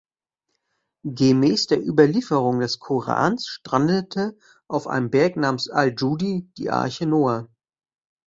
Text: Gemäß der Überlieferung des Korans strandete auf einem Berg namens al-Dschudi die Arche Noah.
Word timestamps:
Gemäß 1.05 1.67
der 1.67 1.79
Überlieferung 1.79 2.59
des 2.59 2.79
Korans 2.79 3.45
strandete 3.47 4.35
auf 4.67 4.87
einem 4.87 5.11
Berg 5.11 5.35
namens 5.37 5.69
al-Dschudi 5.69 6.49
die 6.57 6.71
Arche 6.71 7.05
Noah. 7.05 7.47